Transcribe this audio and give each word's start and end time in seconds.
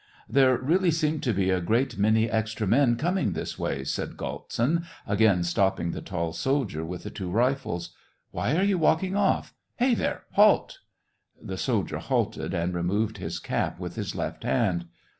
There 0.27 0.57
really 0.57 0.89
seem 0.89 1.19
to 1.19 1.31
be 1.31 1.51
a 1.51 1.61
great 1.61 1.95
many 1.95 2.27
extra 2.27 2.65
men 2.65 2.95
coming 2.95 3.33
this 3.33 3.59
way," 3.59 3.83
said 3.83 4.17
Galtsin, 4.17 4.83
again 5.05 5.43
stop 5.43 5.77
ping 5.77 5.91
the 5.91 6.01
tall 6.01 6.33
soldier 6.33 6.83
with 6.83 7.03
the 7.03 7.11
two 7.11 7.29
rifles." 7.29 7.91
Why 8.31 8.55
are 8.57 8.63
you 8.63 8.79
walking 8.79 9.15
off} 9.15 9.53
Hey 9.77 9.93
there, 9.93 10.23
halt!" 10.31 10.79
The 11.39 11.55
soldier 11.55 11.99
halted, 11.99 12.51
and 12.51 12.73
removed 12.73 13.19
his 13.19 13.37
cap 13.37 13.79
with 13.79 13.93
his 13.93 14.15
left 14.15 14.43
hand. 14.43 14.85